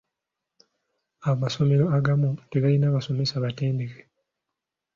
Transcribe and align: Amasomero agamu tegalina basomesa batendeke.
Amasomero 1.29 1.85
agamu 1.97 2.29
tegalina 2.51 2.93
basomesa 2.95 3.43
batendeke. 3.43 4.01